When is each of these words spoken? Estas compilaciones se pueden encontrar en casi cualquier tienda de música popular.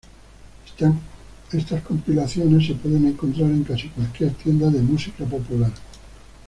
Estas 1.53 1.83
compilaciones 1.83 2.65
se 2.65 2.73
pueden 2.73 3.05
encontrar 3.05 3.51
en 3.51 3.63
casi 3.63 3.87
cualquier 3.89 4.31
tienda 4.31 4.67
de 4.71 4.81
música 4.81 5.25
popular. 5.25 5.71